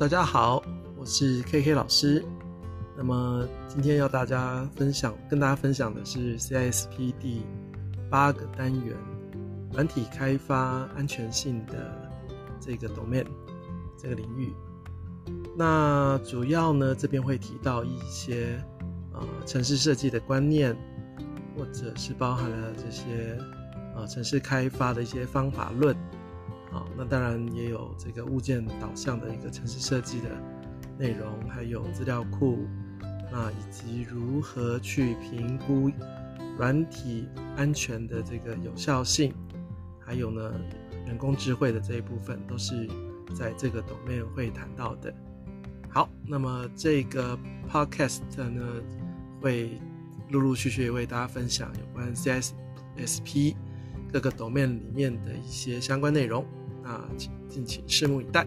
[0.00, 0.62] 大家好，
[0.96, 2.24] 我是 KK 老师。
[2.96, 7.42] 那么今天要大家分享，跟大家分享的是 CISP 第
[8.08, 8.96] 八个单元
[9.74, 12.10] 软体开发安全性的
[12.58, 13.26] 这个 domain
[13.98, 14.54] 这个领域。
[15.54, 18.58] 那主要呢，这边会提到一些
[19.12, 20.74] 呃城市设计的观念，
[21.54, 23.38] 或者是包含了这些
[23.94, 25.94] 呃城市开发的一些方法论。
[26.72, 30.28] 啊，那当然也有这个物件导向的一个城市设计的
[30.98, 32.66] 内容，还有资料库，
[33.30, 35.90] 那以及如何去评估
[36.56, 39.34] 软体安全的这个有效性，
[39.98, 40.52] 还有呢
[41.06, 42.88] 人工智慧的这一部分，都是
[43.34, 45.12] 在这个 domain 会谈到的。
[45.88, 47.36] 好，那么这个
[47.68, 48.62] podcast 呢
[49.40, 49.72] 会
[50.28, 53.56] 陆陆续续为大家分享有关 CSSP
[54.12, 56.44] 各个抖面里面的一些相关内容，
[56.82, 58.46] 那请敬请拭目以待。